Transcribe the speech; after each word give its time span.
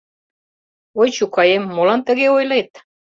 Ой, 0.99 1.09
чукаем, 1.17 1.63
молан 1.75 1.99
тыге 2.07 2.27
ойлет?.. 2.37 2.71